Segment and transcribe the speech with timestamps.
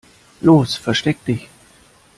[0.41, 1.47] Los, versteck dich!